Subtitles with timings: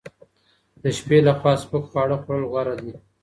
[0.81, 2.93] د شپې لخوا سپک خواړه خوړل غوره دي.